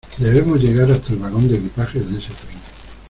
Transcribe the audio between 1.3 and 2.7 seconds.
de equipajes de ese tren!